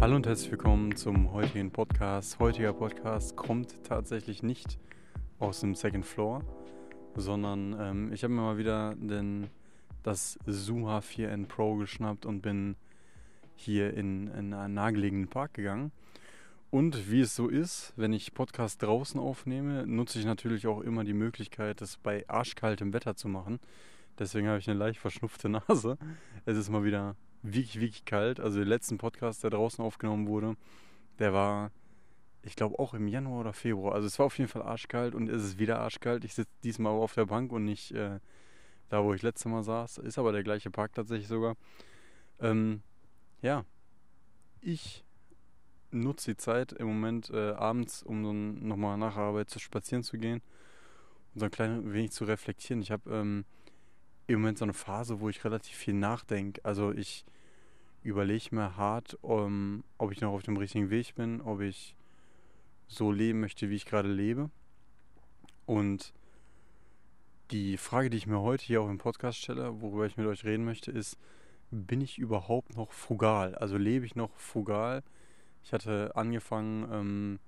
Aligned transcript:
Hallo 0.00 0.16
und 0.16 0.26
herzlich 0.26 0.50
willkommen 0.50 0.96
zum 0.96 1.32
heutigen 1.32 1.70
Podcast. 1.70 2.38
Heutiger 2.38 2.72
Podcast 2.72 3.36
kommt 3.36 3.84
tatsächlich 3.84 4.42
nicht 4.42 4.78
aus 5.38 5.60
dem 5.60 5.74
Second 5.74 6.06
Floor, 6.06 6.42
sondern 7.16 7.76
ähm, 7.78 8.12
ich 8.12 8.24
habe 8.24 8.32
mir 8.32 8.40
mal 8.40 8.56
wieder 8.58 8.94
den, 8.96 9.48
das 10.02 10.38
Zoom 10.46 10.86
H4n 10.86 11.46
Pro 11.46 11.76
geschnappt 11.76 12.24
und 12.24 12.40
bin 12.40 12.76
hier 13.56 13.94
in, 13.94 14.28
in 14.28 14.54
einen 14.54 14.74
nahegelegenen 14.74 15.28
Park 15.28 15.54
gegangen. 15.54 15.92
Und 16.70 17.10
wie 17.10 17.20
es 17.20 17.34
so 17.34 17.48
ist, 17.48 17.92
wenn 17.96 18.12
ich 18.12 18.32
Podcast 18.32 18.80
draußen 18.82 19.18
aufnehme, 19.18 19.86
nutze 19.88 20.20
ich 20.20 20.24
natürlich 20.24 20.68
auch 20.68 20.80
immer 20.80 21.02
die 21.02 21.14
Möglichkeit, 21.14 21.80
das 21.80 21.96
bei 21.96 22.28
arschkaltem 22.28 22.92
Wetter 22.92 23.16
zu 23.16 23.28
machen. 23.28 23.58
Deswegen 24.20 24.46
habe 24.46 24.58
ich 24.58 24.70
eine 24.70 24.78
leicht 24.78 25.00
verschnupfte 25.00 25.48
Nase. 25.68 25.98
Es 26.44 26.56
ist 26.56 26.70
mal 26.70 26.84
wieder 26.84 27.16
wirklich, 27.42 27.80
wirklich 27.80 28.04
kalt. 28.04 28.38
Also 28.38 28.58
der 28.58 28.68
letzten 28.68 28.98
Podcast, 28.98 29.42
der 29.42 29.50
draußen 29.50 29.84
aufgenommen 29.84 30.28
wurde, 30.28 30.56
der 31.18 31.32
war, 31.32 31.72
ich 32.42 32.54
glaube, 32.54 32.78
auch 32.78 32.94
im 32.94 33.08
Januar 33.08 33.40
oder 33.40 33.52
Februar. 33.52 33.94
Also 33.94 34.06
es 34.06 34.18
war 34.20 34.26
auf 34.26 34.38
jeden 34.38 34.48
Fall 34.48 34.62
arschkalt 34.62 35.16
und 35.16 35.28
es 35.28 35.42
ist 35.42 35.58
wieder 35.58 35.80
arschkalt. 35.80 36.24
Ich 36.24 36.34
sitze 36.34 36.52
diesmal 36.62 36.92
auf 36.92 37.14
der 37.14 37.26
Bank 37.26 37.50
und 37.50 37.64
nicht 37.64 37.90
äh, 37.92 38.20
da, 38.90 39.02
wo 39.02 39.12
ich 39.12 39.22
letztes 39.22 39.46
Mal 39.50 39.64
saß. 39.64 39.98
Ist 39.98 40.18
aber 40.18 40.30
der 40.30 40.44
gleiche 40.44 40.70
Park 40.70 40.94
tatsächlich 40.94 41.26
sogar. 41.26 41.56
Ähm, 42.38 42.82
ja, 43.42 43.64
ich 44.60 45.04
nutze 45.90 46.32
die 46.32 46.36
Zeit 46.36 46.72
im 46.72 46.86
Moment 46.86 47.30
äh, 47.30 47.52
abends, 47.52 48.02
um 48.02 48.22
dann 48.22 48.66
nochmal 48.66 48.96
nach 48.98 49.14
der 49.14 49.24
Arbeit 49.24 49.50
zu 49.50 49.58
spazieren 49.58 50.02
zu 50.02 50.18
gehen 50.18 50.42
und 51.34 51.40
so 51.40 51.44
ein 51.46 51.50
klein 51.50 51.92
wenig 51.92 52.12
zu 52.12 52.24
reflektieren. 52.24 52.82
Ich 52.82 52.90
habe 52.90 53.10
ähm, 53.10 53.44
im 54.26 54.40
Moment 54.40 54.58
so 54.58 54.64
eine 54.64 54.74
Phase, 54.74 55.20
wo 55.20 55.28
ich 55.28 55.44
relativ 55.44 55.76
viel 55.76 55.94
nachdenke. 55.94 56.64
Also 56.64 56.92
ich 56.92 57.24
überlege 58.02 58.54
mir 58.54 58.76
hart, 58.76 59.18
um, 59.22 59.84
ob 59.98 60.12
ich 60.12 60.20
noch 60.20 60.32
auf 60.32 60.42
dem 60.42 60.56
richtigen 60.56 60.90
Weg 60.90 61.14
bin, 61.14 61.40
ob 61.40 61.60
ich 61.60 61.96
so 62.88 63.12
leben 63.12 63.40
möchte, 63.40 63.70
wie 63.70 63.76
ich 63.76 63.86
gerade 63.86 64.10
lebe. 64.10 64.50
Und 65.66 66.12
die 67.50 67.76
Frage, 67.76 68.10
die 68.10 68.16
ich 68.16 68.26
mir 68.26 68.40
heute 68.40 68.64
hier 68.64 68.82
auch 68.82 68.88
im 68.88 68.98
Podcast 68.98 69.38
stelle, 69.38 69.80
worüber 69.80 70.06
ich 70.06 70.16
mit 70.16 70.26
euch 70.26 70.44
reden 70.44 70.64
möchte, 70.64 70.90
ist, 70.90 71.18
bin 71.70 72.00
ich 72.00 72.18
überhaupt 72.18 72.76
noch 72.76 72.92
frugal? 72.92 73.54
Also 73.54 73.76
lebe 73.76 74.06
ich 74.06 74.16
noch 74.16 74.36
frugal? 74.38 75.02
Ich 75.64 75.72
hatte 75.72 76.12
angefangen, 76.14 76.88
ähm, 76.92 77.38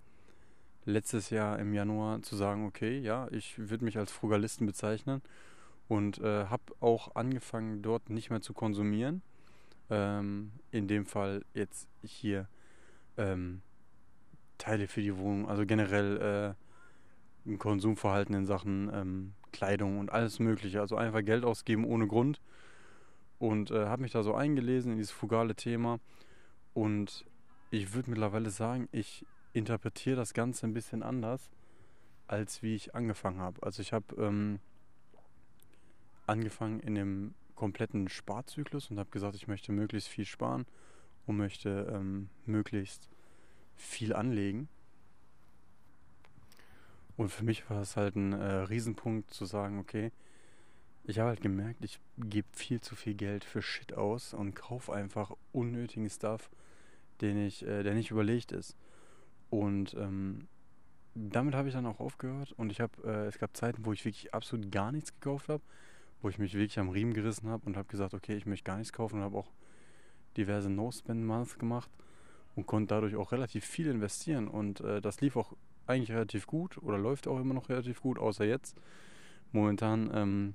letztes 0.85 1.31
Jahr 1.31 1.59
im 1.59 1.73
Januar 1.73 2.23
zu 2.23 2.37
sagen, 2.37 2.67
okay, 2.67 2.99
ja, 2.99 3.29
ich 3.31 3.59
würde 3.59 3.85
mich 3.85 3.99
als 3.99 4.11
Frugalisten 4.11 4.67
bezeichnen 4.67 5.23
und 5.89 6.19
äh, 6.19 6.47
habe 6.47 6.63
auch 6.81 7.15
angefangen, 7.15 7.83
dort 7.83 8.11
nicht 8.11 8.31
mehr 8.31 8.41
zu 8.41 8.53
konsumieren. 8.53 9.23
Ähm, 9.91 10.53
in 10.71 10.89
dem 10.89 11.07
Fall 11.07 11.45
jetzt 11.55 11.89
hier 12.03 12.49
ähm, 13.17 13.63
Teile 14.59 14.87
für 14.87 15.03
die 15.03 15.17
Wohnung, 15.17 15.49
also 15.49 15.67
generell 15.67 16.57
äh, 17.47 17.51
ein 17.51 17.59
Konsumverhalten 17.59 18.35
in 18.35 18.47
Sachen 18.47 18.91
ähm, 18.93 19.35
Kleidung 19.53 19.99
und 19.99 20.13
alles 20.13 20.39
Mögliche. 20.39 20.81
Also 20.81 20.97
einfach 20.97 21.23
Geld 21.25 21.45
ausgeben 21.45 21.85
ohne 21.85 22.07
Grund. 22.07 22.41
Und 23.39 23.71
äh, 23.71 23.87
habe 23.87 24.03
mich 24.03 24.13
da 24.13 24.23
so 24.23 24.35
eingelesen 24.35 24.93
in 24.93 24.99
dieses 24.99 25.13
fugale 25.13 25.55
Thema. 25.55 25.99
Und 26.75 27.25
ich 27.73 27.95
würde 27.95 28.11
mittlerweile 28.11 28.51
sagen, 28.51 28.89
ich 28.93 29.25
interpretiere 29.55 30.17
das 30.17 30.35
Ganze 30.35 30.67
ein 30.67 30.75
bisschen 30.75 31.03
anders, 31.03 31.51
als 32.27 32.63
wie 32.63 32.75
ich 32.75 32.95
angefangen 32.95 33.41
habe. 33.41 33.63
Also 33.63 33.81
ich 33.81 33.95
habe 33.95 34.15
ähm, 34.17 34.61
angefangen 36.27 36.81
in 36.81 36.95
dem 36.95 37.35
kompletten 37.55 38.11
Sparzyklus 38.11 38.91
und 38.91 38.99
habe 38.99 39.11
gesagt, 39.11 39.37
ich 39.37 39.49
möchte 39.49 39.73
möglichst 39.73 40.09
viel 40.09 40.27
sparen 40.27 40.67
und 41.27 41.39
möchte 41.39 41.91
ähm, 41.91 42.29
möglichst 42.45 43.09
viel 43.77 44.13
anlegen. 44.13 44.69
Und 47.17 47.31
für 47.31 47.45
mich 47.45 47.69
war 47.71 47.81
es 47.81 47.97
halt 47.97 48.17
ein 48.17 48.33
äh, 48.33 48.45
Riesenpunkt 48.45 49.33
zu 49.33 49.47
sagen, 49.47 49.79
okay, 49.79 50.13
ich 51.05 51.19
habe 51.19 51.31
halt 51.31 51.41
gemerkt, 51.41 51.83
ich 51.85 51.99
gebe 52.19 52.49
viel 52.53 52.83
zu 52.83 52.97
viel 52.97 53.15
Geld 53.15 53.45
für 53.45 53.63
Shit 53.63 53.95
aus 53.95 54.35
und 54.35 54.55
kaufe 54.55 54.93
einfach 54.93 55.33
unnötigen 55.53 56.11
Stuff, 56.11 56.51
den 57.23 57.39
ich, 57.39 57.67
äh, 57.67 57.83
der 57.83 57.95
nicht 57.95 58.11
überlegt 58.11 58.53
ist. 58.53 58.77
Und 59.49 59.95
ähm, 59.95 60.49
damit 61.15 61.55
habe 61.55 61.69
ich 61.69 61.75
dann 61.75 61.87
auch 61.87 62.01
aufgehört 62.01 62.53
und 62.53 62.71
ich 62.71 62.81
habe, 62.81 62.93
äh, 63.05 63.27
es 63.27 63.39
gab 63.39 63.57
Zeiten, 63.57 63.85
wo 63.85 63.93
ich 63.93 64.05
wirklich 64.05 64.35
absolut 64.35 64.71
gar 64.71 64.93
nichts 64.93 65.13
gekauft 65.15 65.49
habe, 65.49 65.63
wo 66.21 66.29
ich 66.29 66.39
mich 66.39 66.55
wirklich 66.55 66.79
am 66.79 66.89
Riemen 66.89 67.15
gerissen 67.15 67.49
habe 67.49 67.65
und 67.67 67.77
habe 67.77 67.89
gesagt, 67.89 68.15
okay, 68.15 68.35
ich 68.35 68.47
möchte 68.47 68.65
gar 68.65 68.79
nichts 68.79 68.93
kaufen 68.93 69.17
und 69.17 69.23
habe 69.23 69.37
auch 69.37 69.51
diverse 70.37 70.71
No-Spend-Months 70.71 71.59
gemacht 71.59 71.91
und 72.57 72.67
konnte 72.67 72.95
dadurch 72.95 73.17
auch 73.17 73.33
relativ 73.33 73.65
viel 73.65 73.89
investieren 73.89 74.49
und 74.49 74.81
äh, 74.81 75.01
das 75.01 75.21
lief 75.21 75.37
auch 75.37 75.55
eigentlich 75.87 76.13
relativ 76.13 76.47
gut 76.47 76.79
oder 76.79 76.99
läuft 76.99 77.27
auch 77.27 77.41
immer 77.41 77.55
noch 77.55 77.69
relativ 77.69 78.01
gut, 78.01 78.19
außer 78.19 78.45
jetzt. 78.45 78.77
Momentan 79.53 80.11
ähm, 80.15 80.55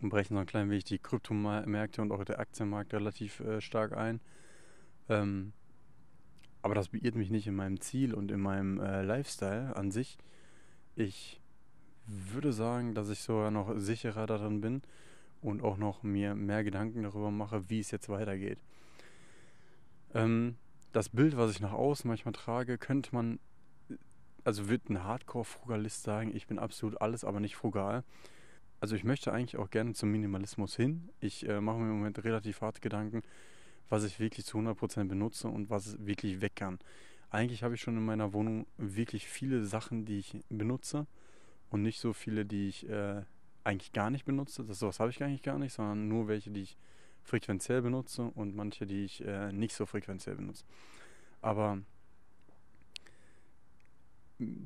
brechen 0.00 0.34
so 0.34 0.40
ein 0.40 0.46
klein 0.46 0.70
wenig 0.70 0.84
die 0.84 0.98
Kryptomärkte 0.98 2.02
und 2.02 2.12
auch 2.12 2.24
der 2.24 2.38
Aktienmarkt 2.38 2.92
relativ 2.92 3.40
äh, 3.40 3.60
stark 3.60 3.96
ein. 3.96 4.20
Ähm, 5.08 5.52
aber 6.66 6.74
das 6.74 6.88
beirrt 6.88 7.14
mich 7.14 7.30
nicht 7.30 7.46
in 7.46 7.54
meinem 7.54 7.80
Ziel 7.80 8.12
und 8.12 8.32
in 8.32 8.40
meinem 8.40 8.80
äh, 8.80 9.02
Lifestyle 9.02 9.76
an 9.76 9.92
sich. 9.92 10.18
Ich 10.96 11.40
würde 12.08 12.52
sagen, 12.52 12.92
dass 12.92 13.08
ich 13.08 13.20
sogar 13.20 13.52
noch 13.52 13.78
sicherer 13.78 14.26
darin 14.26 14.60
bin 14.60 14.82
und 15.40 15.62
auch 15.62 15.76
noch 15.76 16.02
mir 16.02 16.34
mehr 16.34 16.64
Gedanken 16.64 17.04
darüber 17.04 17.30
mache, 17.30 17.70
wie 17.70 17.78
es 17.78 17.92
jetzt 17.92 18.08
weitergeht. 18.08 18.58
Ähm, 20.12 20.56
das 20.90 21.08
Bild, 21.08 21.36
was 21.36 21.52
ich 21.52 21.60
nach 21.60 21.72
außen 21.72 22.08
manchmal 22.08 22.34
trage, 22.34 22.78
könnte 22.78 23.14
man, 23.14 23.38
also 24.42 24.68
wird 24.68 24.90
ein 24.90 25.04
Hardcore-Frugalist 25.04 26.02
sagen, 26.02 26.34
ich 26.34 26.48
bin 26.48 26.58
absolut 26.58 27.00
alles, 27.00 27.22
aber 27.22 27.38
nicht 27.38 27.54
frugal. 27.54 28.02
Also 28.80 28.96
ich 28.96 29.04
möchte 29.04 29.32
eigentlich 29.32 29.56
auch 29.56 29.70
gerne 29.70 29.92
zum 29.92 30.10
Minimalismus 30.10 30.74
hin. 30.74 31.10
Ich 31.20 31.48
äh, 31.48 31.60
mache 31.60 31.78
mir 31.78 31.90
im 31.90 31.98
Moment 31.98 32.24
relativ 32.24 32.60
harte 32.60 32.80
Gedanken, 32.80 33.22
was 33.88 34.04
ich 34.04 34.18
wirklich 34.20 34.46
zu 34.46 34.58
100% 34.58 35.08
benutze 35.08 35.48
und 35.48 35.70
was 35.70 36.04
wirklich 36.04 36.40
weg 36.40 36.56
kann. 36.56 36.78
Eigentlich 37.30 37.62
habe 37.62 37.74
ich 37.74 37.80
schon 37.80 37.96
in 37.96 38.04
meiner 38.04 38.32
Wohnung 38.32 38.66
wirklich 38.76 39.26
viele 39.26 39.64
Sachen, 39.64 40.04
die 40.04 40.18
ich 40.18 40.38
benutze 40.48 41.06
und 41.70 41.82
nicht 41.82 42.00
so 42.00 42.12
viele, 42.12 42.44
die 42.44 42.68
ich 42.68 42.88
äh, 42.88 43.22
eigentlich 43.64 43.92
gar 43.92 44.10
nicht 44.10 44.24
benutze. 44.24 44.64
Das 44.64 44.78
sowas 44.78 45.00
habe 45.00 45.10
ich 45.10 45.22
eigentlich 45.22 45.42
gar 45.42 45.58
nicht, 45.58 45.72
sondern 45.72 46.08
nur 46.08 46.28
welche, 46.28 46.50
die 46.50 46.62
ich 46.62 46.76
frequenziell 47.22 47.82
benutze 47.82 48.22
und 48.22 48.54
manche, 48.54 48.86
die 48.86 49.04
ich 49.04 49.24
äh, 49.24 49.52
nicht 49.52 49.74
so 49.74 49.86
frequenziell 49.86 50.36
benutze. 50.36 50.64
Aber 51.42 51.78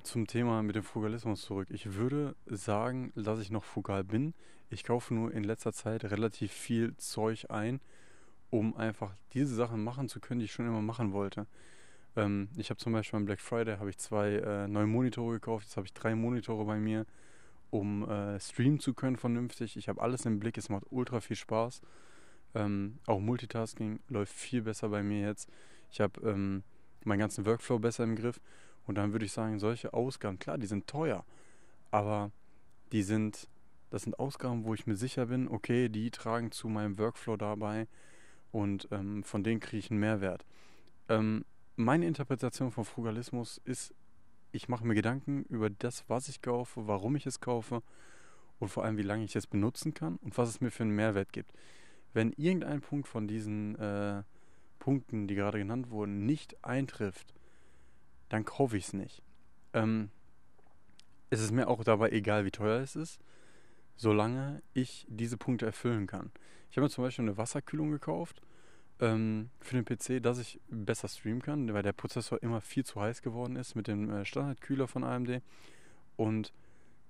zum 0.03 0.27
Thema 0.27 0.63
mit 0.63 0.75
dem 0.75 0.83
Frugalismus 0.83 1.43
zurück. 1.43 1.69
Ich 1.71 1.95
würde 1.95 2.35
sagen, 2.47 3.13
dass 3.15 3.39
ich 3.39 3.51
noch 3.51 3.65
frugal 3.65 4.03
bin. 4.03 4.35
Ich 4.69 4.85
kaufe 4.85 5.15
nur 5.15 5.33
in 5.33 5.45
letzter 5.45 5.73
Zeit 5.73 6.05
relativ 6.05 6.53
viel 6.53 6.97
Zeug 6.97 7.47
ein, 7.51 7.81
um 8.51 8.77
einfach 8.77 9.15
diese 9.33 9.55
Sachen 9.55 9.83
machen 9.83 10.09
zu 10.09 10.21
können, 10.21 10.41
die 10.41 10.47
ich 10.47 10.53
schon 10.53 10.67
immer 10.67 10.83
machen 10.83 11.13
wollte. 11.13 11.47
Ähm, 12.17 12.49
ich 12.57 12.71
habe 12.71 12.79
zum 12.79 12.93
Beispiel 12.93 13.19
beim 13.19 13.27
Black 13.27 13.41
Friday 13.41 13.79
habe 13.79 13.91
ich 13.91 13.99
zwei 13.99 14.35
äh, 14.35 14.69
neue 14.69 14.87
Monitore 14.87 15.35
gekauft. 15.35 15.67
Jetzt 15.67 15.77
habe 15.77 15.87
ich 15.87 15.93
drei 15.93 16.15
Monitore 16.15 16.65
bei 16.65 16.79
mir, 16.79 17.07
um 17.71 18.09
äh, 18.09 18.39
streamen 18.41 18.81
zu 18.81 18.95
können 18.95 19.17
vernünftig. 19.17 19.77
Ich 19.77 19.89
habe 19.89 20.01
alles 20.03 20.27
im 20.27 20.41
Blick. 20.41 20.59
Es 20.59 20.69
macht 20.69 20.85
ultra 20.91 21.21
viel 21.21 21.37
Spaß. 21.37 21.81
Ähm, 22.55 22.99
auch 23.07 23.21
Multitasking 23.21 24.01
läuft 24.09 24.33
viel 24.33 24.63
besser 24.63 24.89
bei 24.89 25.03
mir 25.03 25.27
jetzt. 25.27 25.49
Ich 25.93 26.01
habe 26.01 26.21
ähm, 26.29 26.65
meinen 27.05 27.21
ganzen 27.21 27.47
Workflow 27.47 27.79
besser 27.79 28.05
im 28.05 28.17
Griff. 28.17 28.41
Und 28.87 28.97
dann 28.97 29.13
würde 29.13 29.25
ich 29.25 29.33
sagen, 29.33 29.61
solche 29.61 29.95
Ausgaben, 29.95 30.41
klar, 30.41 30.59
die 30.59 30.67
sind 30.67 30.89
teuer, 30.89 31.25
aber 31.93 32.33
die 32.91 33.05
sind, 33.05 33.47
das 33.91 34.03
sind 34.03 34.19
Ausgaben, 34.19 34.65
wo 34.65 34.75
ich 34.75 34.87
mir 34.87 34.97
sicher 34.97 35.27
bin, 35.27 35.47
okay, 35.47 35.89
die 35.89 36.11
tragen 36.11 36.51
zu 36.51 36.69
meinem 36.69 36.99
Workflow 36.99 37.37
dabei 37.37 37.87
und 38.53 38.89
ähm, 38.91 39.23
von 39.23 39.43
denen 39.43 39.61
kriege 39.61 39.79
ich 39.79 39.91
einen 39.91 40.01
Mehrwert. 40.01 40.45
Ähm, 41.09 41.45
meine 41.77 42.07
Interpretation 42.07 42.71
von 42.71 42.85
Frugalismus 42.85 43.61
ist, 43.65 43.95
ich 44.53 44.69
mache 44.69 44.87
mir 44.87 44.95
Gedanken 44.95 45.45
über 45.45 45.71
das, 45.71 46.05
was 46.09 46.29
ich 46.29 46.43
kaufe, 46.43 46.87
warum 46.87 47.17
ich 47.17 47.27
es 47.27 47.41
kaufe 47.41 47.83
und 48.59 48.69
vor 48.69 48.85
allem, 48.85 48.97
wie 48.97 49.03
lange 49.03 49.25
ich 49.25 49.37
es 49.37 49.47
benutzen 49.47 49.95
kann 49.95 50.17
und 50.17 50.37
was 50.37 50.49
es 50.49 50.61
mir 50.61 50.71
für 50.71 50.83
einen 50.83 50.95
Mehrwert 50.95 51.33
gibt. 51.33 51.53
Wenn 52.13 52.33
irgendein 52.33 52.81
Punkt 52.81 53.09
von 53.09 53.29
diesen 53.29 53.77
äh, 53.77 54.23
Punkten, 54.79 55.29
die 55.29 55.35
gerade 55.35 55.59
genannt 55.59 55.91
wurden, 55.91 56.27
nicht 56.27 56.65
eintrifft, 56.65 57.35
dann 58.29 58.45
kaufe 58.45 58.77
ich 58.77 58.87
es 58.87 58.93
nicht. 58.93 59.23
Ähm, 59.73 60.11
es 61.31 61.41
ist 61.41 61.53
mir 61.53 61.69
auch 61.69 61.85
dabei 61.85 62.11
egal, 62.11 62.45
wie 62.45 62.51
teuer 62.51 62.81
es 62.81 62.97
ist, 62.97 63.21
solange 64.01 64.63
ich 64.73 65.07
diese 65.11 65.37
Punkte 65.37 65.67
erfüllen 65.67 66.07
kann. 66.07 66.31
Ich 66.71 66.79
habe 66.79 66.87
mir 66.87 66.91
zum 66.91 67.05
Beispiel 67.05 67.27
eine 67.27 67.37
Wasserkühlung 67.37 67.91
gekauft 67.91 68.41
ähm, 68.99 69.51
für 69.61 69.77
den 69.77 69.85
PC, 69.85 70.23
dass 70.23 70.39
ich 70.39 70.59
besser 70.71 71.07
streamen 71.07 71.43
kann, 71.43 71.75
weil 71.75 71.83
der 71.83 71.93
Prozessor 71.93 72.43
immer 72.43 72.63
viel 72.63 72.83
zu 72.83 72.99
heiß 72.99 73.21
geworden 73.21 73.57
ist 73.57 73.75
mit 73.75 73.89
dem 73.89 74.09
äh, 74.09 74.25
Standardkühler 74.25 74.89
von 74.89 75.05
AMD. 75.05 75.43
Und 76.17 76.55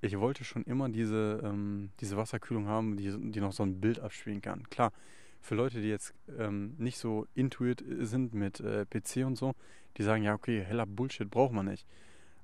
ich 0.00 0.18
wollte 0.18 0.42
schon 0.42 0.64
immer 0.64 0.88
diese, 0.88 1.40
ähm, 1.44 1.90
diese 2.00 2.16
Wasserkühlung 2.16 2.66
haben, 2.66 2.96
die, 2.96 3.14
die 3.30 3.40
noch 3.40 3.52
so 3.52 3.62
ein 3.62 3.80
Bild 3.80 4.00
abspielen 4.00 4.42
kann. 4.42 4.68
Klar, 4.68 4.92
für 5.40 5.54
Leute, 5.54 5.80
die 5.80 5.88
jetzt 5.88 6.12
ähm, 6.40 6.74
nicht 6.76 6.98
so 6.98 7.28
intuit 7.34 7.84
sind 8.00 8.34
mit 8.34 8.58
äh, 8.58 8.84
PC 8.84 9.24
und 9.24 9.36
so, 9.36 9.54
die 9.96 10.02
sagen, 10.02 10.24
ja, 10.24 10.34
okay, 10.34 10.60
heller 10.60 10.86
Bullshit 10.86 11.30
braucht 11.30 11.52
man 11.52 11.66
nicht. 11.66 11.86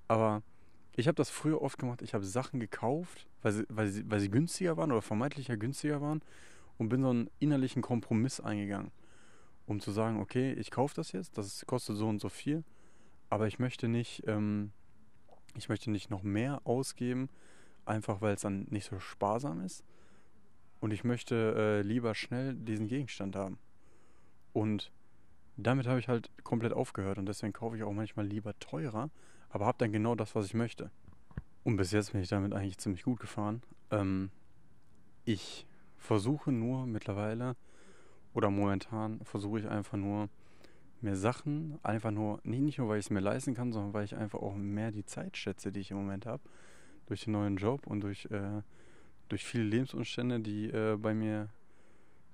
Aber 0.07 0.45
ich 0.97 1.09
habe 1.09 1.15
das 1.15 1.29
früher 1.29 1.61
oft 1.61 1.79
gemacht. 1.79 2.01
Ich 2.01 2.15
habe 2.15 2.25
Sachen 2.25 2.59
gekauft, 2.59 3.27
weil 3.43 3.53
sie, 3.53 3.67
weil, 3.69 3.89
sie, 3.89 4.11
weil 4.11 4.19
sie 4.19 4.31
günstiger 4.31 4.77
waren 4.79 4.91
oder 4.91 5.03
vermeintlicher 5.03 5.57
günstiger 5.57 6.01
waren 6.01 6.23
und 6.79 6.89
bin 6.89 7.03
so 7.03 7.11
einen 7.11 7.31
innerlichen 7.39 7.83
Kompromiss 7.83 8.41
eingegangen, 8.41 8.91
um 9.67 9.79
zu 9.79 9.91
sagen, 9.91 10.21
okay, 10.21 10.55
ich 10.55 10.71
kaufe 10.71 10.95
das 10.95 11.13
jetzt, 11.13 11.37
das 11.37 11.65
kostet 11.67 11.97
so 11.97 12.09
und 12.09 12.21
so 12.21 12.31
viel, 12.31 12.65
aber 13.29 13.47
ich 13.47 13.59
möchte 13.59 13.89
nicht, 13.89 14.25
ähm, 14.27 14.73
ich 15.55 15.69
möchte 15.69 15.91
nicht 15.91 16.11
noch 16.11 16.23
mehr 16.23 16.63
ausgeben, 16.65 17.29
einfach 17.85 18.23
weil 18.23 18.35
es 18.35 18.41
dann 18.41 18.67
nicht 18.71 18.89
so 18.89 18.99
sparsam 18.99 19.61
ist. 19.61 19.85
Und 20.81 20.93
ich 20.93 21.05
möchte 21.05 21.55
äh, 21.57 21.83
lieber 21.83 22.15
schnell 22.15 22.55
diesen 22.55 22.87
Gegenstand 22.87 23.35
haben. 23.35 23.59
Und 24.53 24.93
damit 25.57 25.87
habe 25.87 25.99
ich 25.99 26.09
halt 26.09 26.31
komplett 26.45 26.73
aufgehört 26.73 27.19
und 27.19 27.27
deswegen 27.27 27.53
kaufe 27.53 27.77
ich 27.77 27.83
auch 27.83 27.93
manchmal 27.93 28.27
lieber 28.27 28.59
teurer, 28.59 29.11
aber 29.51 29.67
habe 29.67 29.79
dann 29.79 29.93
genau 29.93 30.15
das, 30.15 30.35
was 30.35 30.47
ich 30.47 30.55
möchte. 30.55 30.91
Und 31.65 31.77
bis 31.77 31.93
jetzt 31.93 32.13
bin 32.13 32.21
ich 32.21 32.29
damit 32.29 32.53
eigentlich 32.53 32.79
ziemlich 32.79 33.03
gut 33.03 33.21
gefahren. 33.21 33.63
Ähm, 33.91 34.31
ich 35.25 35.67
versuche 35.97 36.53
nur 36.53 36.87
mittlerweile 36.87 37.57
oder 38.35 38.51
momentan 38.51 39.21
versuche 39.25 39.61
ich 39.61 39.69
einfach 39.69 39.97
nur 39.97 40.29
mehr 41.01 41.17
Sachen, 41.17 41.79
einfach 41.83 42.11
nur, 42.11 42.41
nicht, 42.45 42.63
nicht 42.63 42.79
nur, 42.79 42.89
weil 42.89 42.99
ich 42.99 43.07
es 43.07 43.11
mir 43.11 43.21
leisten 43.21 43.55
kann, 43.55 43.73
sondern 43.73 43.93
weil 43.93 44.05
ich 44.05 44.17
einfach 44.17 44.41
auch 44.41 44.55
mehr 44.55 44.91
die 44.91 45.05
Zeit 45.05 45.37
schätze, 45.37 45.73
die 45.73 45.81
ich 45.81 45.91
im 45.91 45.97
Moment 45.97 46.27
habe, 46.27 46.43
durch 47.07 47.25
den 47.25 47.33
neuen 47.33 47.57
Job 47.57 47.87
und 47.87 48.01
durch, 48.01 48.27
äh, 48.27 48.63
durch 49.29 49.45
viele 49.45 49.65
Lebensumstände, 49.65 50.41
die 50.41 50.71
äh, 50.71 50.97
bei 50.97 51.15
mir, 51.15 51.49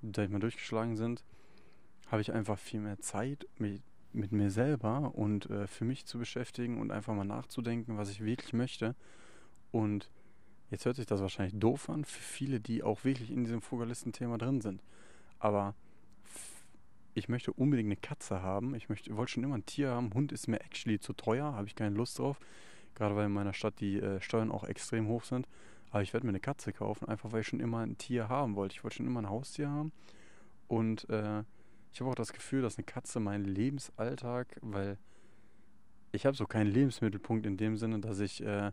sag 0.02 0.24
ich 0.24 0.30
mal, 0.30 0.38
durchgeschlagen 0.38 0.96
sind, 0.96 1.24
habe 2.08 2.20
ich 2.20 2.32
einfach 2.32 2.58
viel 2.58 2.80
mehr 2.80 3.00
Zeit 3.00 3.46
mit, 3.58 3.82
mit 4.14 4.32
mir 4.32 4.50
selber 4.50 5.14
und 5.14 5.48
äh, 5.50 5.66
für 5.66 5.84
mich 5.84 6.06
zu 6.06 6.18
beschäftigen 6.18 6.80
und 6.80 6.90
einfach 6.90 7.14
mal 7.14 7.24
nachzudenken, 7.24 7.96
was 7.96 8.10
ich 8.10 8.24
wirklich 8.24 8.52
möchte. 8.52 8.94
Und 9.70 10.10
jetzt 10.70 10.84
hört 10.84 10.96
sich 10.96 11.06
das 11.06 11.20
wahrscheinlich 11.20 11.58
doof 11.58 11.88
an 11.88 12.04
für 12.04 12.22
viele, 12.22 12.60
die 12.60 12.82
auch 12.82 13.04
wirklich 13.04 13.30
in 13.30 13.44
diesem 13.44 13.62
Fugalisten-Thema 13.62 14.38
drin 14.38 14.60
sind. 14.60 14.82
Aber 15.38 15.74
ich 17.14 17.28
möchte 17.28 17.52
unbedingt 17.52 17.88
eine 17.88 17.96
Katze 17.96 18.42
haben. 18.42 18.74
Ich 18.74 18.88
möchte, 18.88 19.16
wollte 19.16 19.32
schon 19.32 19.44
immer 19.44 19.56
ein 19.56 19.66
Tier 19.66 19.90
haben. 19.90 20.14
Hund 20.14 20.32
ist 20.32 20.48
mir 20.48 20.60
actually 20.60 20.98
zu 20.98 21.12
teuer, 21.12 21.52
habe 21.52 21.66
ich 21.66 21.74
keine 21.74 21.96
Lust 21.96 22.18
drauf. 22.18 22.38
Gerade 22.94 23.16
weil 23.16 23.26
in 23.26 23.32
meiner 23.32 23.52
Stadt 23.52 23.80
die 23.80 23.98
äh, 23.98 24.20
Steuern 24.20 24.50
auch 24.50 24.64
extrem 24.64 25.08
hoch 25.08 25.24
sind. 25.24 25.46
Aber 25.90 26.02
ich 26.02 26.12
werde 26.12 26.26
mir 26.26 26.30
eine 26.30 26.40
Katze 26.40 26.72
kaufen, 26.72 27.06
einfach 27.08 27.32
weil 27.32 27.42
ich 27.42 27.48
schon 27.48 27.60
immer 27.60 27.80
ein 27.80 27.98
Tier 27.98 28.28
haben 28.28 28.56
wollte. 28.56 28.74
Ich 28.74 28.84
wollte 28.84 28.96
schon 28.96 29.06
immer 29.06 29.20
ein 29.20 29.28
Haustier 29.28 29.68
haben. 29.68 29.92
Und 30.68 31.08
äh, 31.10 31.42
ich 31.92 32.00
habe 32.00 32.10
auch 32.10 32.14
das 32.14 32.32
Gefühl, 32.32 32.62
dass 32.62 32.78
eine 32.78 32.84
Katze 32.84 33.20
meinen 33.20 33.44
Lebensalltag, 33.44 34.58
weil 34.62 34.98
ich 36.12 36.24
habe 36.26 36.36
so 36.36 36.46
keinen 36.46 36.70
Lebensmittelpunkt 36.70 37.46
in 37.46 37.56
dem 37.56 37.76
Sinne, 37.76 38.00
dass 38.00 38.20
ich 38.20 38.42
äh, 38.42 38.72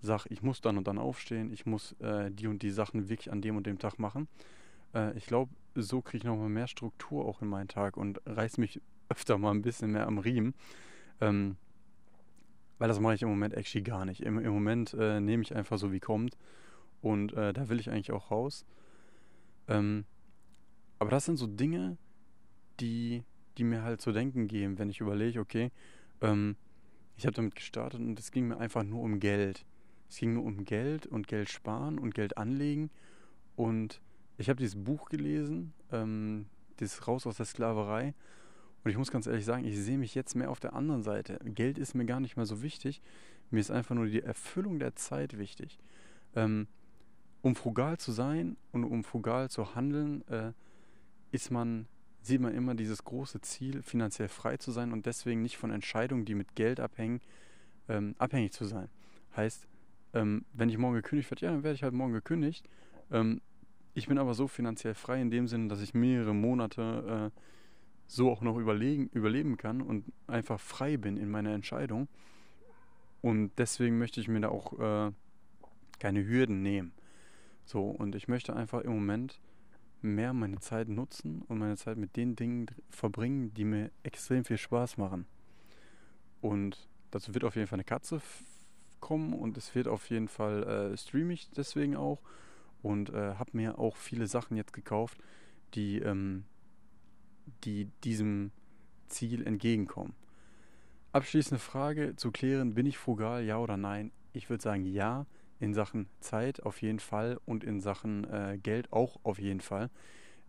sage, 0.00 0.24
ich 0.30 0.42
muss 0.42 0.60
dann 0.60 0.78
und 0.78 0.86
dann 0.86 0.98
aufstehen, 0.98 1.52
ich 1.52 1.66
muss 1.66 1.92
äh, 2.00 2.30
die 2.30 2.46
und 2.46 2.62
die 2.62 2.70
Sachen 2.70 3.08
wirklich 3.08 3.32
an 3.32 3.42
dem 3.42 3.56
und 3.56 3.66
dem 3.66 3.78
Tag 3.78 3.98
machen. 3.98 4.28
Äh, 4.94 5.16
ich 5.16 5.26
glaube, 5.26 5.52
so 5.74 6.02
kriege 6.02 6.18
ich 6.18 6.24
nochmal 6.24 6.48
mehr 6.48 6.68
Struktur 6.68 7.24
auch 7.24 7.42
in 7.42 7.48
meinen 7.48 7.68
Tag 7.68 7.96
und 7.96 8.20
reiß 8.26 8.58
mich 8.58 8.80
öfter 9.08 9.38
mal 9.38 9.50
ein 9.50 9.62
bisschen 9.62 9.92
mehr 9.92 10.06
am 10.06 10.18
Riemen. 10.18 10.54
Ähm, 11.20 11.56
weil 12.78 12.88
das 12.88 13.00
mache 13.00 13.14
ich 13.14 13.22
im 13.22 13.28
Moment 13.28 13.54
actually 13.54 13.82
gar 13.82 14.04
nicht. 14.04 14.22
Im, 14.22 14.38
im 14.38 14.52
Moment 14.52 14.94
äh, 14.94 15.20
nehme 15.20 15.42
ich 15.42 15.54
einfach 15.54 15.78
so 15.78 15.92
wie 15.92 16.00
kommt. 16.00 16.36
Und 17.00 17.32
äh, 17.32 17.52
da 17.52 17.68
will 17.68 17.80
ich 17.80 17.90
eigentlich 17.90 18.12
auch 18.12 18.30
raus. 18.30 18.64
Ähm, 19.68 20.04
aber 20.98 21.10
das 21.10 21.24
sind 21.24 21.36
so 21.36 21.46
Dinge, 21.46 21.96
die, 22.82 23.24
die 23.56 23.64
mir 23.64 23.82
halt 23.82 24.00
zu 24.00 24.12
denken 24.12 24.48
geben, 24.48 24.78
wenn 24.78 24.90
ich 24.90 25.00
überlege, 25.00 25.40
okay, 25.40 25.70
ähm, 26.20 26.56
ich 27.16 27.24
habe 27.24 27.34
damit 27.34 27.54
gestartet 27.54 28.00
und 28.00 28.18
es 28.18 28.30
ging 28.30 28.48
mir 28.48 28.58
einfach 28.58 28.82
nur 28.82 29.02
um 29.02 29.20
Geld. 29.20 29.64
Es 30.08 30.18
ging 30.18 30.34
nur 30.34 30.44
um 30.44 30.64
Geld 30.64 31.06
und 31.06 31.28
Geld 31.28 31.48
sparen 31.48 31.98
und 31.98 32.14
Geld 32.14 32.36
anlegen. 32.36 32.90
Und 33.56 34.00
ich 34.36 34.48
habe 34.48 34.58
dieses 34.58 34.82
Buch 34.82 35.08
gelesen, 35.08 35.72
ähm, 35.90 36.46
das 36.76 37.06
Raus 37.06 37.26
aus 37.26 37.36
der 37.36 37.46
Sklaverei. 37.46 38.14
Und 38.84 38.90
ich 38.90 38.98
muss 38.98 39.10
ganz 39.10 39.26
ehrlich 39.26 39.44
sagen, 39.44 39.64
ich 39.64 39.78
sehe 39.78 39.98
mich 39.98 40.14
jetzt 40.14 40.34
mehr 40.34 40.50
auf 40.50 40.60
der 40.60 40.74
anderen 40.74 41.02
Seite. 41.02 41.38
Geld 41.44 41.78
ist 41.78 41.94
mir 41.94 42.04
gar 42.04 42.20
nicht 42.20 42.36
mehr 42.36 42.46
so 42.46 42.62
wichtig. 42.62 43.00
Mir 43.50 43.60
ist 43.60 43.70
einfach 43.70 43.94
nur 43.94 44.06
die 44.06 44.22
Erfüllung 44.22 44.78
der 44.78 44.96
Zeit 44.96 45.38
wichtig. 45.38 45.78
Ähm, 46.34 46.66
um 47.42 47.54
frugal 47.54 47.98
zu 47.98 48.12
sein 48.12 48.56
und 48.72 48.84
um 48.84 49.04
frugal 49.04 49.50
zu 49.50 49.74
handeln, 49.74 50.26
äh, 50.28 50.52
ist 51.30 51.50
man, 51.50 51.86
sieht 52.22 52.40
man 52.40 52.54
immer 52.54 52.74
dieses 52.74 53.04
große 53.04 53.40
Ziel, 53.40 53.82
finanziell 53.82 54.28
frei 54.28 54.56
zu 54.56 54.70
sein 54.70 54.92
und 54.92 55.06
deswegen 55.06 55.42
nicht 55.42 55.56
von 55.56 55.70
Entscheidungen, 55.70 56.24
die 56.24 56.34
mit 56.34 56.54
Geld 56.54 56.80
abhängen, 56.80 57.20
ähm, 57.88 58.14
abhängig 58.18 58.52
zu 58.52 58.64
sein. 58.64 58.88
Heißt, 59.36 59.66
ähm, 60.14 60.44
wenn 60.52 60.68
ich 60.68 60.78
morgen 60.78 60.94
gekündigt 60.94 61.30
werde, 61.30 61.44
ja, 61.44 61.52
dann 61.52 61.64
werde 61.64 61.74
ich 61.74 61.82
halt 61.82 61.94
morgen 61.94 62.12
gekündigt. 62.12 62.68
Ähm, 63.10 63.40
ich 63.94 64.06
bin 64.06 64.18
aber 64.18 64.34
so 64.34 64.46
finanziell 64.46 64.94
frei 64.94 65.20
in 65.20 65.30
dem 65.30 65.48
Sinne, 65.48 65.68
dass 65.68 65.82
ich 65.82 65.94
mehrere 65.94 66.34
Monate 66.34 67.30
äh, 67.32 67.40
so 68.06 68.30
auch 68.30 68.40
noch 68.40 68.56
überlegen, 68.56 69.08
überleben 69.08 69.56
kann 69.56 69.82
und 69.82 70.04
einfach 70.26 70.60
frei 70.60 70.96
bin 70.96 71.16
in 71.16 71.30
meiner 71.30 71.52
Entscheidung. 71.52 72.08
Und 73.20 73.52
deswegen 73.58 73.98
möchte 73.98 74.20
ich 74.20 74.28
mir 74.28 74.40
da 74.40 74.48
auch 74.48 74.78
äh, 74.78 75.12
keine 75.98 76.26
Hürden 76.26 76.62
nehmen. 76.62 76.92
So, 77.64 77.88
und 77.88 78.14
ich 78.14 78.28
möchte 78.28 78.54
einfach 78.54 78.82
im 78.82 78.92
Moment 78.92 79.40
mehr 80.02 80.32
meine 80.32 80.60
Zeit 80.60 80.88
nutzen 80.88 81.42
und 81.42 81.58
meine 81.58 81.76
Zeit 81.76 81.96
mit 81.96 82.16
den 82.16 82.36
Dingen 82.36 82.66
verbringen, 82.90 83.54
die 83.54 83.64
mir 83.64 83.90
extrem 84.02 84.44
viel 84.44 84.58
Spaß 84.58 84.96
machen. 84.96 85.26
Und 86.40 86.88
dazu 87.10 87.34
wird 87.34 87.44
auf 87.44 87.56
jeden 87.56 87.68
Fall 87.68 87.76
eine 87.76 87.84
Katze 87.84 88.20
kommen 89.00 89.32
und 89.32 89.56
es 89.56 89.74
wird 89.74 89.88
auf 89.88 90.10
jeden 90.10 90.28
Fall 90.28 90.92
äh, 90.92 90.96
streame 90.96 91.36
deswegen 91.56 91.96
auch 91.96 92.20
und 92.82 93.10
äh, 93.10 93.34
habe 93.34 93.50
mir 93.54 93.78
auch 93.78 93.96
viele 93.96 94.26
Sachen 94.26 94.56
jetzt 94.56 94.72
gekauft, 94.72 95.18
die, 95.74 95.98
ähm, 95.98 96.44
die 97.64 97.86
diesem 98.04 98.50
Ziel 99.08 99.46
entgegenkommen. 99.46 100.14
Abschließende 101.12 101.58
Frage 101.58 102.16
zu 102.16 102.30
klären, 102.30 102.74
bin 102.74 102.86
ich 102.86 102.98
frugal, 102.98 103.44
ja 103.44 103.58
oder 103.58 103.76
nein? 103.76 104.10
Ich 104.32 104.48
würde 104.48 104.62
sagen 104.62 104.84
ja, 104.84 105.26
in 105.62 105.74
Sachen 105.74 106.08
Zeit 106.18 106.62
auf 106.64 106.82
jeden 106.82 106.98
Fall 106.98 107.38
und 107.46 107.62
in 107.62 107.80
Sachen 107.80 108.24
äh, 108.24 108.58
Geld 108.60 108.92
auch 108.92 109.20
auf 109.22 109.38
jeden 109.38 109.60
Fall. 109.60 109.90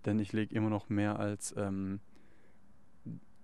Denn 0.05 0.17
ich 0.17 0.33
lege 0.33 0.55
immer 0.55 0.71
noch 0.71 0.89
mehr 0.89 1.19
als, 1.19 1.53
ähm, 1.55 1.99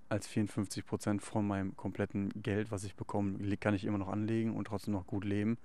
als 0.09 0.27
54 0.27 0.83
Prozent 0.83 1.21
von 1.21 1.45
meinem 1.45 1.77
kompletten 1.77 2.29
Geld, 2.41 2.71
was 2.71 2.83
ich 2.83 2.95
bekomme, 2.95 3.37
kann 3.57 3.75
ich 3.75 3.85
immer 3.85 3.99
noch 3.99 4.09
anlegen 4.09 4.55
und 4.55 4.65
trotzdem 4.65 4.95
noch 4.95 5.05
gut 5.05 5.23
leben. 5.23 5.59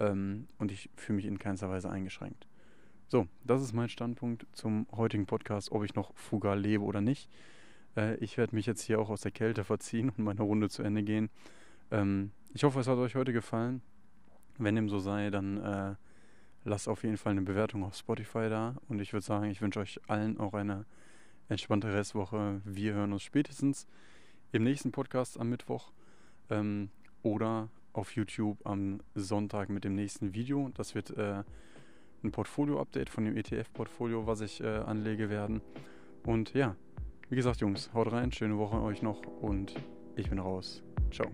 Ähm, 0.00 0.48
und 0.58 0.72
ich 0.72 0.88
fühle 0.96 1.16
mich 1.16 1.26
in 1.26 1.38
keinster 1.38 1.68
Weise 1.68 1.90
eingeschränkt. 1.90 2.48
So, 3.06 3.28
das 3.44 3.60
ist 3.60 3.74
mein 3.74 3.90
Standpunkt 3.90 4.46
zum 4.52 4.86
heutigen 4.96 5.26
Podcast, 5.26 5.70
ob 5.72 5.84
ich 5.84 5.94
noch 5.94 6.16
frugal 6.16 6.58
lebe 6.58 6.82
oder 6.82 7.02
nicht. 7.02 7.28
Äh, 7.98 8.16
ich 8.16 8.38
werde 8.38 8.56
mich 8.56 8.64
jetzt 8.64 8.80
hier 8.80 8.98
auch 8.98 9.10
aus 9.10 9.20
der 9.20 9.30
Kälte 9.30 9.62
verziehen 9.62 10.08
und 10.08 10.24
meine 10.24 10.42
Runde 10.42 10.70
zu 10.70 10.82
Ende 10.82 11.02
gehen. 11.02 11.28
Ähm, 11.90 12.30
ich 12.54 12.64
hoffe, 12.64 12.80
es 12.80 12.88
hat 12.88 12.96
euch 12.96 13.14
heute 13.14 13.34
gefallen. 13.34 13.82
Wenn 14.58 14.76
dem 14.76 14.88
so 14.88 14.98
sei, 14.98 15.30
dann 15.30 15.58
äh, 15.58 15.94
lasst 16.64 16.88
auf 16.88 17.02
jeden 17.02 17.16
Fall 17.16 17.32
eine 17.32 17.42
Bewertung 17.42 17.84
auf 17.84 17.96
Spotify 17.96 18.48
da. 18.48 18.76
Und 18.88 19.00
ich 19.00 19.12
würde 19.12 19.24
sagen, 19.24 19.50
ich 19.50 19.60
wünsche 19.60 19.80
euch 19.80 20.00
allen 20.08 20.38
auch 20.38 20.54
eine 20.54 20.84
entspannte 21.48 21.92
Restwoche. 21.92 22.60
Wir 22.64 22.94
hören 22.94 23.12
uns 23.12 23.22
spätestens 23.22 23.86
im 24.52 24.62
nächsten 24.62 24.92
Podcast 24.92 25.38
am 25.38 25.50
Mittwoch 25.50 25.92
ähm, 26.50 26.90
oder 27.22 27.68
auf 27.92 28.14
YouTube 28.14 28.58
am 28.66 29.00
Sonntag 29.14 29.68
mit 29.68 29.84
dem 29.84 29.94
nächsten 29.94 30.34
Video. 30.34 30.70
Das 30.74 30.94
wird 30.94 31.10
äh, 31.16 31.42
ein 32.22 32.32
Portfolio-Update 32.32 33.10
von 33.10 33.24
dem 33.24 33.36
ETF-Portfolio, 33.36 34.26
was 34.26 34.40
ich 34.40 34.60
äh, 34.60 34.66
anlege 34.66 35.30
werden. 35.30 35.60
Und 36.24 36.54
ja, 36.54 36.76
wie 37.28 37.36
gesagt, 37.36 37.60
Jungs, 37.60 37.92
haut 37.92 38.12
rein, 38.12 38.32
schöne 38.32 38.58
Woche 38.58 38.80
euch 38.80 39.02
noch 39.02 39.20
und 39.40 39.74
ich 40.16 40.30
bin 40.30 40.38
raus. 40.38 40.82
Ciao. 41.10 41.30